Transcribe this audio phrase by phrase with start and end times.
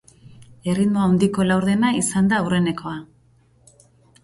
[0.71, 2.97] Erritmo handiko laurdena izan da aurrenekoa.